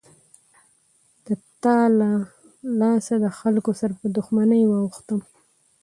د 1.25 1.27
تا 1.61 1.77
له 1.99 2.09
لاسه 2.79 3.13
دخلکو 3.27 3.71
سره 3.79 3.93
په 4.01 4.07
دښمنۍ 4.17 4.61
واوښتم. 4.67 5.21